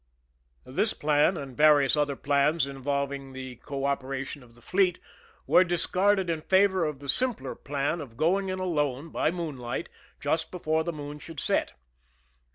[0.65, 4.97] This plan, and various other plans involving the cooperation of the fleet,
[5.45, 10.49] were discarded in favor of the simpler plan of going in alone by moonlight, just
[10.49, 11.73] before the moon should set.